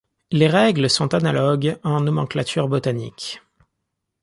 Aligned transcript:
Les 0.31 0.47
règles 0.47 0.89
sont 0.89 1.13
analogues 1.13 1.77
en 1.83 2.01
nomenclature 2.01 2.67
botanique. 2.67 3.39